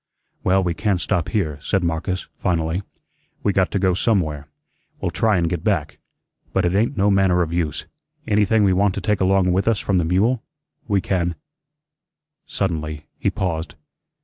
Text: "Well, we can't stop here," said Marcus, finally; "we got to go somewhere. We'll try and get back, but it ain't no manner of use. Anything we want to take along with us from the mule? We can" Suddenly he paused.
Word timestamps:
"Well, 0.43 0.63
we 0.63 0.73
can't 0.73 0.99
stop 0.99 1.29
here," 1.29 1.59
said 1.61 1.83
Marcus, 1.83 2.25
finally; 2.39 2.81
"we 3.43 3.53
got 3.53 3.69
to 3.69 3.77
go 3.77 3.93
somewhere. 3.93 4.47
We'll 4.99 5.11
try 5.11 5.37
and 5.37 5.47
get 5.47 5.63
back, 5.63 5.99
but 6.53 6.65
it 6.65 6.73
ain't 6.73 6.97
no 6.97 7.11
manner 7.11 7.43
of 7.43 7.53
use. 7.53 7.85
Anything 8.27 8.63
we 8.63 8.73
want 8.73 8.95
to 8.95 9.01
take 9.01 9.21
along 9.21 9.51
with 9.51 9.67
us 9.67 9.77
from 9.77 9.99
the 9.99 10.03
mule? 10.03 10.41
We 10.87 11.01
can" 11.01 11.35
Suddenly 12.57 13.05
he 13.19 13.29
paused. 13.29 13.75